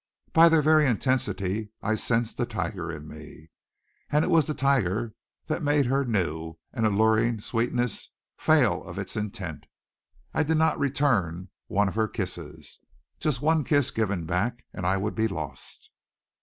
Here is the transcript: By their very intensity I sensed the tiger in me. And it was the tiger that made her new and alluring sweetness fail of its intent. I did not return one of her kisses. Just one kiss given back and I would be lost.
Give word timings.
By 0.33 0.49
their 0.49 0.63
very 0.63 0.87
intensity 0.87 1.69
I 1.83 1.93
sensed 1.93 2.37
the 2.37 2.47
tiger 2.47 2.91
in 2.91 3.07
me. 3.07 3.51
And 4.09 4.25
it 4.25 4.29
was 4.29 4.47
the 4.47 4.55
tiger 4.55 5.13
that 5.45 5.61
made 5.61 5.85
her 5.85 6.03
new 6.03 6.55
and 6.73 6.87
alluring 6.87 7.39
sweetness 7.39 8.09
fail 8.35 8.83
of 8.83 8.97
its 8.97 9.15
intent. 9.15 9.67
I 10.33 10.41
did 10.41 10.57
not 10.57 10.79
return 10.79 11.49
one 11.67 11.87
of 11.87 11.93
her 11.93 12.07
kisses. 12.07 12.79
Just 13.19 13.43
one 13.43 13.63
kiss 13.63 13.91
given 13.91 14.25
back 14.25 14.65
and 14.73 14.87
I 14.87 14.97
would 14.97 15.13
be 15.13 15.27
lost. 15.27 15.91